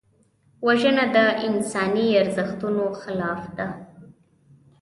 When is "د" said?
1.15-1.17